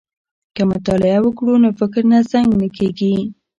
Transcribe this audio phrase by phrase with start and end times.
[0.55, 3.15] که مطالعه وکړو نو فکر نه زنګ کیږي.